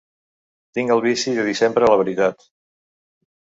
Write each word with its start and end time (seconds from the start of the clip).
Tinc 0.77 0.93
el 0.95 1.03
vici 1.03 1.35
de 1.41 1.45
dir 1.49 1.55
sempre 1.61 1.93
la 1.95 2.01
veritat. 2.05 2.51